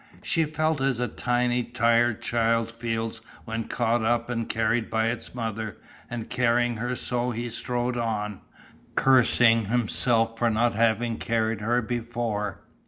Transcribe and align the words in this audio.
She 0.23 0.45
felt 0.45 0.81
as 0.81 0.99
a 0.99 1.07
tiny 1.07 1.63
tired 1.63 2.23
child 2.23 2.71
feels 2.71 3.21
when 3.45 3.65
caught 3.67 4.03
up 4.03 4.31
and 4.31 4.49
carried 4.49 4.89
by 4.89 5.09
its 5.09 5.35
mother, 5.35 5.77
and 6.09 6.27
carrying 6.27 6.77
her 6.77 6.95
so 6.95 7.29
he 7.29 7.49
strode 7.51 7.97
on, 7.97 8.41
cursing 8.95 9.65
himself 9.65 10.39
for 10.39 10.49
not 10.49 10.73
having 10.73 11.17
carried 11.19 11.61
her 11.61 11.83
before. 11.83 12.61